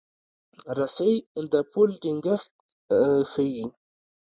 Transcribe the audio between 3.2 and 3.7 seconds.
ښيي.